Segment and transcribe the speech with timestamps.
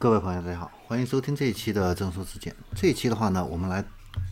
[0.00, 2.54] 各位朋友，大家好，欢迎收听这一期的正说之见。
[2.76, 3.84] 这一期的话呢，我们来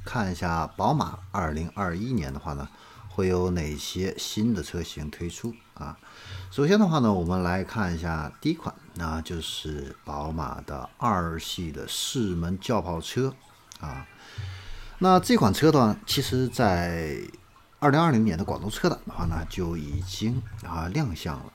[0.04, 2.68] 看一下宝马2021年的话呢，
[3.08, 5.98] 会有哪些新的车型推出啊？
[6.52, 13.34] 首先的话呢，我们来看一下第一款，那就是宝马的二系的四门轿跑车
[13.80, 14.06] 啊。
[15.00, 17.16] 那这款车的话，其实在
[17.80, 21.52] 2020年的广州车展的话呢，就已经啊亮相了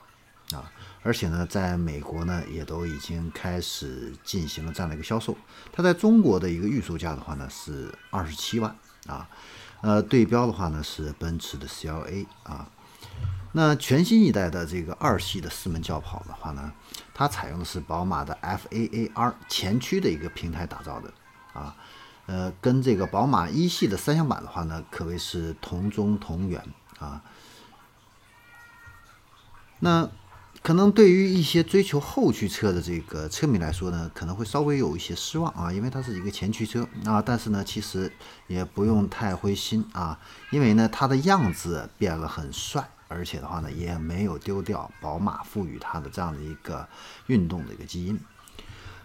[0.54, 0.70] 啊。
[1.02, 5.36] 而且呢，在美国呢，也都已经开始进行了这样的一个销售。
[5.72, 8.76] 它在中国的一个预售价的话呢，是二十七万
[9.06, 9.28] 啊。
[9.80, 12.68] 呃，对标的话呢是奔驰的 CLA 啊。
[13.54, 16.72] 那全新一代的这个二系的四门轿跑的话呢，
[17.12, 21.12] 它采用的是宝马的 FAAR 前驱的一个平台打造的
[21.52, 21.76] 啊。
[22.26, 26.64] 呃，跟这个宝马一系的三厢版的话呢，可谓是同宗同源
[27.00, 27.20] 啊。
[29.80, 30.08] 那
[30.62, 37.20] 可能对于一些追求后驱车的这个车迷来说呢，可能会稍微有一些失望啊，因为它是一个前驱车啊。
[37.20, 38.12] 但是呢，其实
[38.46, 40.16] 也不用太灰心啊，
[40.52, 46.88] 因为呢，它的样子变了很帅，而且的话呢，也没有丢掉宝马赋予它的这样的一个
[47.26, 48.16] 运动的一个基因。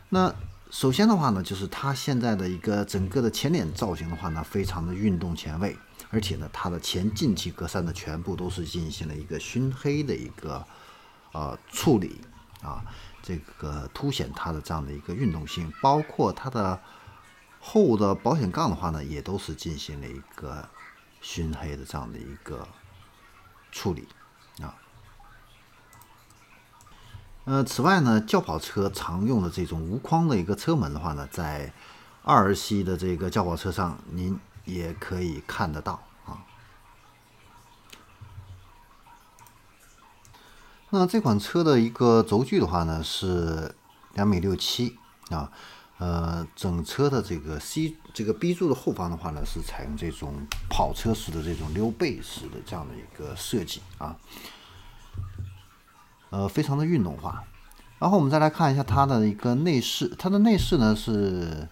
[0.09, 0.31] 那
[0.69, 5.75] 首先的话呢，就是它现在的一个整个的前脸造型的话呢，非常的运动前卫，
[6.11, 10.63] 而且呢，它的前进气格栅呢，全部都是进行了一个熏黑的一个。
[11.37, 12.19] 呃，处理
[12.63, 12.83] 啊，
[13.21, 16.81] 这个凸显它的这样的一个运动性，包括它的
[17.59, 20.67] 后的保险杠的话呢，也都是进行了一个
[21.21, 22.67] 熏黑的这样的一个
[23.71, 24.07] 处理
[24.63, 24.73] 啊。
[27.45, 31.71] 呃，此外呢，轿跑车常用的这种无框的一个车门的话呢，在
[32.23, 36.06] 二系的这个轿跑车上，您也可以看得到。
[40.89, 43.75] 那这款车的一个轴距的话呢是
[44.13, 44.95] 两米六七
[45.29, 45.51] 啊，
[45.97, 50.33] 呃，整车的这个 C 这个 B 柱的后方的话呢是采用这种
[50.69, 54.15] 跑车式的这种溜背式的这样的一个设计啊，
[56.29, 57.43] 呃，非常的运动化。
[57.99, 61.67] 然后我们再来看一下它的一个内饰，它的内饰呢是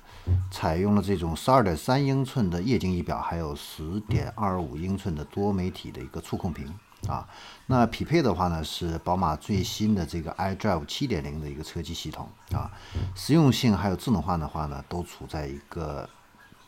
[0.51, 6.73] 采用了这种十二点三英寸的液晶仪表，还有十点二五英寸的多媒体的一个触控屏。
[7.07, 7.27] 啊，
[7.67, 12.71] 那匹配的话呢是宝马最新的这个 iDrive 七点零的一个车机系统啊，
[13.15, 16.09] 实用性还有智能化的话呢都处在一个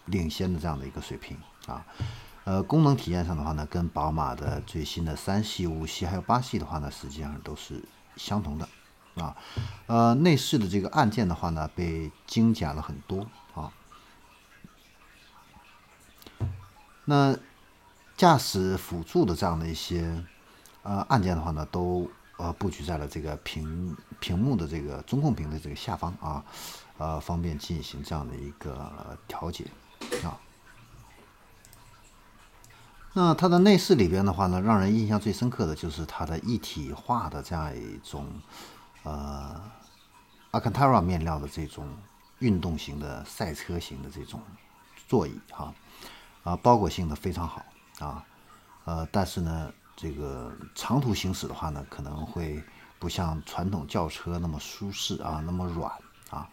[0.06, 1.84] 领先的这样的一个水平啊，
[2.44, 7.84] 呃，功能体验上的话呢跟宝马的最新的三系、五系还有八系的话呢实际上都是
[8.16, 8.70] 相同的
[9.16, 9.36] 啊，
[9.88, 13.72] 呃，内饰的这个按键的话呢被精简了很多啊，
[17.06, 17.36] 那。
[18.18, 20.26] 驾驶辅助的这样的一些
[20.82, 26.44] 呃按键的话呢，都呃布局在了这个屏屏幕的这个中控屏的这个下方啊，
[26.98, 29.66] 呃方便进行这样的一个调节
[30.24, 30.42] 啊。
[33.14, 38.26] 那它的内饰里边的话呢，让人印象最深刻的就是它的一体化的这样一种
[39.04, 39.62] 呃
[40.50, 41.88] 阿坎塔拉面料的这种
[42.40, 44.42] 运动型的赛车型的这种
[45.08, 45.72] 座椅哈
[46.44, 47.64] 啊，包裹性的非常好。
[48.00, 48.24] 啊，
[48.86, 52.64] 呃，但是呢，这个长途行驶的话呢，可能会
[53.00, 55.92] 不像传统轿车那么舒适啊，那么软
[56.30, 56.50] 啊。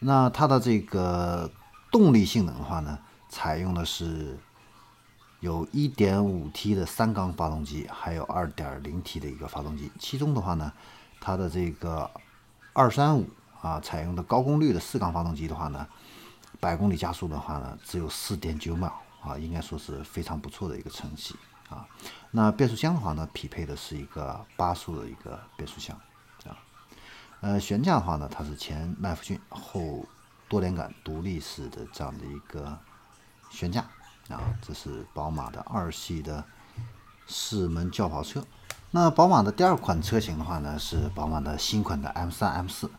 [0.00, 1.50] 那它的这个
[1.90, 2.98] 动力性能的话呢，
[3.28, 4.36] 采用的是
[5.40, 9.90] 有 1.5T 的三缸发动机，还有 2.0T 的一个发动机。
[9.98, 10.72] 其中的话呢，
[11.20, 12.10] 它的这个
[12.74, 13.26] 235
[13.60, 15.86] 啊，采用的高功率的四缸发动机的话呢，
[16.60, 19.01] 百公里加速的话呢，只有4.9秒。
[19.22, 21.36] 啊，应该说是非常不错的一个成绩
[21.68, 21.86] 啊。
[22.32, 25.96] 那变速箱的话呢，匹配的是一个八速的一个变速箱
[26.44, 26.58] 啊。
[27.40, 30.04] 呃，悬架的话呢，它是前麦弗逊后
[30.48, 32.78] 多连杆独立式的这样的一个
[33.50, 33.82] 悬架
[34.28, 34.40] 啊。
[34.60, 36.44] 这是宝马的二系的
[37.26, 38.44] 四门轿跑车。
[38.90, 42.90] 那宝马的第二款车型的话呢，是宝马的新款的 M3、M4。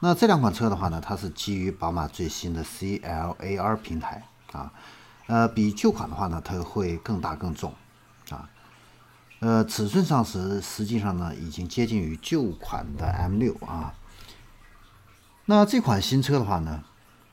[0.00, 4.72] 那这两款车的话呢，它是基于宝马最新的 CLAR 平台啊。
[5.26, 7.74] 呃，比旧款的话呢，它会更大更重，
[8.28, 8.50] 啊，
[9.40, 13.94] 呃，尺寸上是实际上呢，已经接近于旧款的 M6 啊。
[15.46, 16.84] 那这款新车的话呢，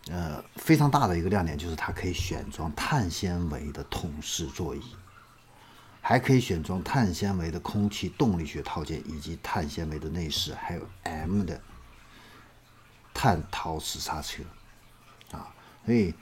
[0.07, 4.81] 呃，非常大的一个亮点就是它可以选装碳纤维的桶式座椅，
[5.99, 11.59] 还可以选装碳纤维的空气动力学套件，以及碳纤维的内饰，还有 M 的
[13.13, 14.43] 碳陶瓷刹车，
[15.33, 15.51] 啊，
[15.85, 16.15] 所以。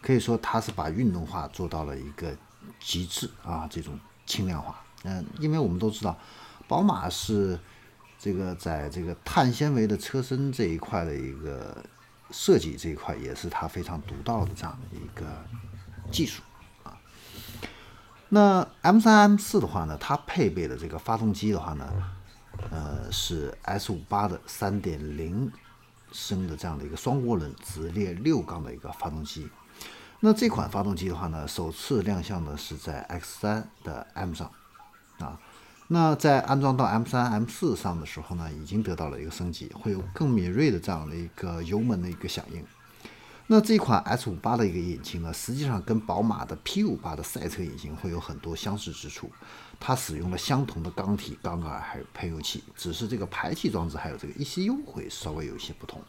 [0.00, 2.36] 可以说它是把运动化做到了一个
[2.78, 4.80] 极致啊，这种轻量化。
[5.04, 6.16] 嗯，因为我们都知道，
[6.66, 7.58] 宝马是
[8.18, 11.84] 这个在这个碳纤维的车身这一块的一个
[12.30, 15.26] 设计这一块，也是它非常独到的这样的一个
[16.10, 16.42] 技术
[16.82, 16.98] 啊。
[18.28, 21.92] 那 M 三 M 四的话呢，它配备的这个发动机的话呢，
[22.70, 25.52] 呃，是 S 五八的三点零
[26.10, 29.48] 升的这样的一个双涡轮直列六缸的一个发动机。
[30.20, 34.50] 那这款发动机的话呢，首次亮相的是在 X 三的 M 上
[35.18, 35.38] 啊。
[35.88, 42.64] 那在安装到 M 三、M 四上的时候呢，已经得到了一个升级，会有更敏锐的这样的一个油门的一个响应。
[43.46, 49.30] 那这款 S 五八的一个引擎呢，实际上跟宝马的 P 五八的赛车引擎会有很多相似之处。
[49.78, 56.02] 它使用了相同的缸体、缸盖还有喷油器，只是这个排气装置还有这个 ECU 会稍微有一些不同。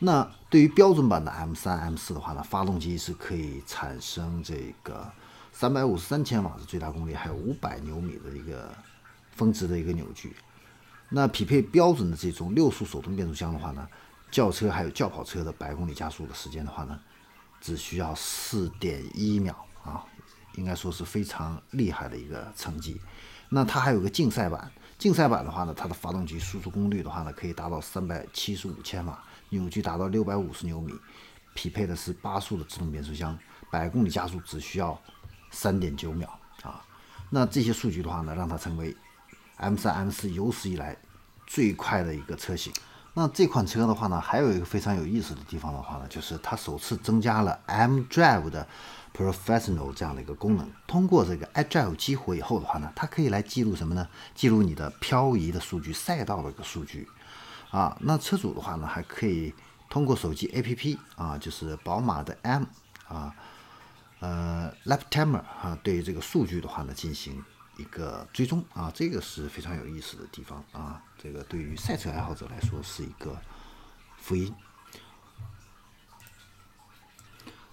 [0.00, 5.08] 那对于标准版的 M 三、M 四的话呢，发动机是可以产生这个。
[5.52, 8.72] 三百五十三千瓦的最大功率，还有五百牛米的一个
[9.32, 10.34] 峰值的一个扭矩。
[11.10, 13.86] 那匹配标准的这种六速手动变速箱的话呢，
[14.30, 16.98] 轿车还有轿跑车的百公里加速的时间的话呢，
[17.60, 19.54] 只需要四点一秒
[19.84, 20.02] 啊，
[20.54, 22.98] 应该说是非常厉害的一个成绩。
[23.50, 30.94] 那它还有个竞赛版，竞赛版的话呢，它的发动机输出功率的话呢，可以达到三百七十五千瓦，扭矩达到六百五十牛米，
[31.54, 33.38] 匹配的是八速的自动变速箱，
[33.70, 35.00] 百公里加速只需要。
[35.52, 36.28] 三点九秒
[36.62, 36.80] 啊，
[37.28, 38.96] 那这些数据的话呢，让它成为
[39.56, 40.96] M 三 M 四有史以来
[41.44, 42.72] 最快的一个车型。
[43.14, 48.64] 那这款车的话呢，还有一个非常有意思的地方的话呢，就是它首次增加了 M Drive 的
[49.12, 50.70] Professional 这样的一个功能。
[50.86, 54.08] 通过这个 i Drive 激活以后的话呢，它可以来记录什么呢？
[54.36, 57.08] 记录你的漂移的数据、赛道的一个数据
[57.70, 57.96] 啊。
[58.00, 59.54] 那车主的话呢，还可以
[59.88, 62.64] 通过手机 APP 啊，就是宝马的 M
[63.08, 63.34] 啊。
[64.20, 67.42] 呃，lap timer 啊，对于这个数据的话呢，进行
[67.78, 71.02] 一个追踪啊，这个是非常有意思的地方啊。
[71.16, 73.40] 这个对于赛车爱好者来说是一个
[74.18, 74.54] 福音。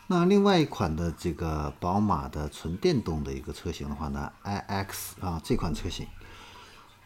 [0.09, 6.07] 那另外一款的这个宝马的纯电动的一个车型的话呢，iX 啊，这款车型，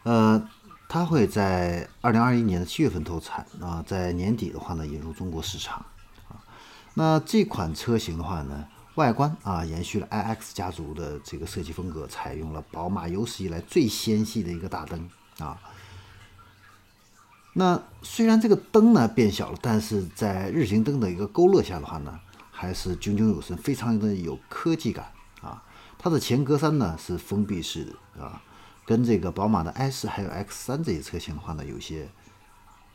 [0.04, 0.48] 呃，
[0.92, 5.82] 它会在二零二一年的七月份投产啊，在年底的话呢，引入中国市场
[6.28, 6.36] 啊。
[6.92, 8.66] 那这款车型的话呢？
[8.96, 15.08] 外观啊，延续了 iX 家族的这个设计风格，采用了宝马有史以来最纤细的一个大灯
[15.38, 15.58] 啊。
[17.54, 25.10] 那虽然这个灯呢变小了，但是在日行灯的一个勾勒下的话呢，还是炯炯有神，非常的有科技感
[25.40, 25.62] 啊。
[25.98, 28.42] 它的前格栅呢是封闭式的啊，
[28.92, 32.08] 跟这个宝马的 S4 还有 X 三这些车型的话呢有些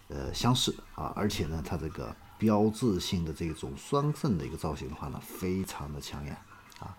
[0.09, 2.15] 呃相似啊，而且呢它这个。
[2.39, 6.37] 标志性的这种双肾的一个造型的话呢，非常的抢眼
[6.79, 6.95] 啊。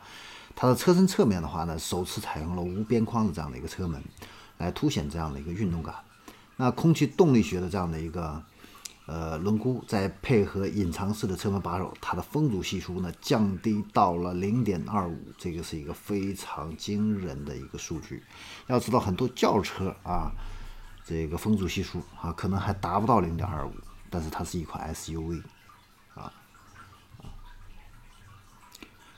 [0.56, 4.02] 它的车身侧面的话呢，首次采用了无边框的这样的一个车门，
[4.56, 5.94] 来凸显这样的一个运动感。
[6.56, 8.42] 那空气动力学的这样的一个
[9.08, 18.22] 呃轮毂，再配合隐藏式的车门把手，它的风阻系数呢降低到了零点二五，这个是一个非常惊人的一个数据。
[18.68, 20.30] 要知道很多轿车啊，
[21.04, 23.72] 这个风阻系数啊可能还达不到零点二五。
[24.10, 25.42] 但是它是一款 SUV，
[26.14, 26.32] 啊，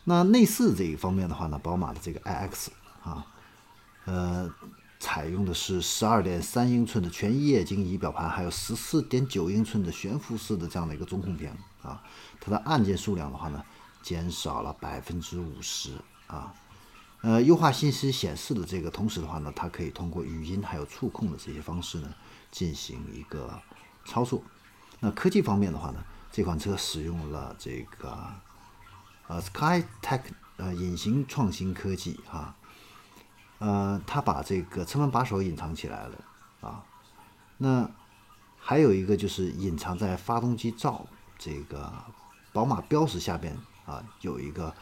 [0.02, 2.68] 那内饰这一方面的话呢，宝马的这个 iX
[3.04, 3.24] 啊，
[4.04, 4.52] 呃，
[5.12, 11.50] 采用的是十二点三英寸的全液晶仪表盘，还有十四点九英寸的悬浮式的这样的一个中控屏
[11.82, 12.00] 啊，
[12.38, 13.60] 它的按键数量的话呢，
[14.02, 15.90] 减少了百分之五十
[16.28, 16.54] 啊，
[17.22, 22.14] 呃，优化信息显示的这个同时的话呢，它可以通过语音还有触控的这些方式呢，
[22.52, 23.60] 进行一个
[24.04, 24.40] 操作。
[25.00, 28.16] 那科技方面的话呢，这款车使用了这个
[29.26, 30.22] 呃 SkyTech
[30.58, 32.54] 呃隐形创新科技啊，
[33.60, 36.18] 呃，它把这个车门把手隐藏起来了
[36.60, 36.84] 啊。
[37.58, 37.88] 那
[38.58, 41.06] 还有一个就是隐藏在发动机罩
[41.38, 41.92] 这个
[42.52, 44.74] 宝马标识下边啊，有一个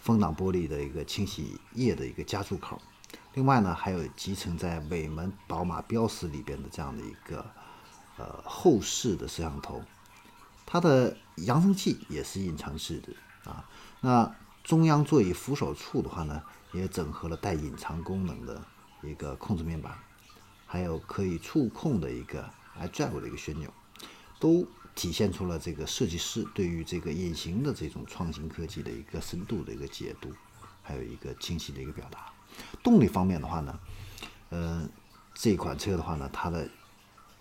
[0.00, 2.80] 风挡玻璃的一个清洗液的一个加注口。
[3.34, 7.44] 另外呢，还有集成在尾门宝马标识里边的这样的一个。
[8.18, 9.82] 呃，后视的摄像头，
[10.64, 13.12] 它的扬声器也是隐藏式的
[13.44, 13.68] 啊。
[14.00, 16.42] 那中央座椅扶手处的话呢，
[16.76, 18.62] 也整合了带隐藏功能的
[19.02, 19.96] 一个控制面板，
[20.66, 23.72] 还有可以触控的一个 iDrive 的一个旋钮，
[24.38, 30.30] 都体现出了这个设计师对于这个隐形的这种创新科技的一个深度的一个解读，
[30.82, 32.32] 还有一个清晰的一个表达。
[32.82, 33.78] 动力方面的话呢，
[34.50, 34.88] 呃，
[35.34, 36.68] 这款车的话呢，它的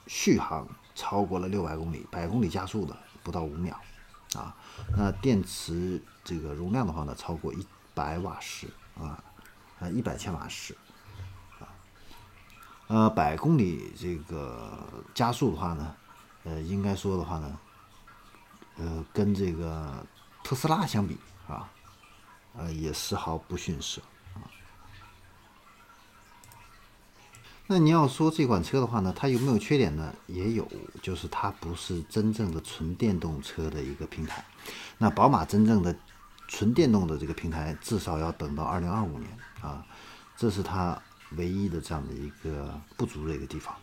[0.08, 3.80] 续航超过了六百公里，百公里加速的不到五秒，
[4.36, 4.56] 啊，
[4.98, 9.24] 那电池这个容量的话呢，超过一百瓦时，啊，
[9.80, 10.76] 啊一百千瓦时，
[11.60, 11.68] 啊，
[12.88, 15.96] 呃，百公里这个加速的话呢，
[16.44, 17.60] 呃，应该说的话呢，
[18.78, 20.06] 呃，跟这个
[20.44, 21.70] 特斯拉相比啊，
[22.58, 24.02] 呃，也丝毫不逊色
[24.36, 24.48] 啊。
[27.68, 30.14] 那你要说这款车的话呢，它有没有缺点呢？
[30.28, 30.68] 也有，
[31.02, 34.46] 就是它不是真正的纯电动车的一个平台。
[35.00, 35.98] 那宝马真正的
[36.48, 39.86] 纯电动的这个平台，至少要等到二零二五年啊，
[40.36, 41.02] 这是它
[41.38, 43.76] 唯一的这样的一个不足的一个地方。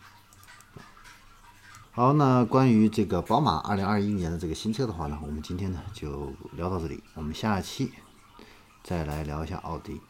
[1.91, 7.91] 好，那关于这个宝马二零二一年的这个新车的话呢，我们今天呢就聊到这里，我们下期
[8.83, 10.01] 再来聊一下奥迪。